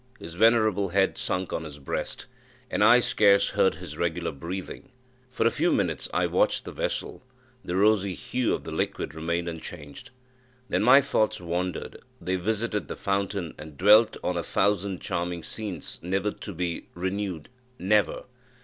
His 0.17 0.33
venerable 0.33 0.89
head 0.89 1.15
sunk 1.15 1.53
on 1.53 1.63
his 1.63 1.77
breast, 1.77 2.25
and 2.71 2.83
I 2.83 3.01
scarce 3.01 3.49
heard 3.49 3.75
his 3.75 3.99
regular 3.99 4.31
breathing. 4.31 4.89
For 5.29 5.45
a 5.45 5.51
few 5.51 5.71
minutes 5.71 6.09
I 6.11 6.25
watched 6.25 6.65
the 6.65 6.71
vessel 6.71 7.21
the 7.63 7.75
rosy 7.75 8.15
hue 8.15 8.55
of 8.55 8.63
the 8.63 8.71
liquid 8.71 9.13
remained 9.13 9.47
unchanged. 9.47 10.09
Then 10.69 10.81
my 10.81 11.01
thoughts 11.01 11.39
wandered 11.39 11.99
they 12.19 12.35
visited 12.35 12.87
the 12.87 12.95
fountain, 12.95 13.53
and 13.59 13.77
dwelt 13.77 14.17
on 14.23 14.37
a 14.37 14.43
thousand 14.43 15.01
charming 15.01 15.43
scenes 15.43 15.99
never 16.01 16.31
to 16.31 16.51
be 16.51 16.87
renewed 16.95 17.49
never! 17.77 18.23